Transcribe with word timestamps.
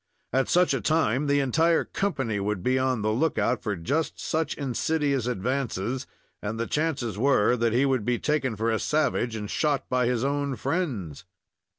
At 0.33 0.49
such 0.49 0.73
a 0.73 0.81
time, 0.81 1.27
the 1.27 1.39
entire 1.41 1.85
company 1.85 2.39
would 2.39 2.63
be 2.63 2.79
on 2.79 3.03
the 3.03 3.11
look 3.11 3.37
out 3.37 3.61
for 3.61 3.75
just 3.75 4.19
such 4.19 4.55
insidious 4.55 5.27
advances, 5.27 6.07
and 6.41 6.59
the 6.59 6.65
chances 6.65 7.19
were 7.19 7.55
that 7.57 7.71
he 7.73 7.85
would 7.85 8.03
be 8.03 8.17
taken 8.17 8.55
for 8.55 8.71
a 8.71 8.79
savage 8.79 9.35
and 9.35 9.47
shot 9.47 9.87
by 9.89 10.07
his 10.07 10.23
own 10.23 10.55
friends. 10.55 11.25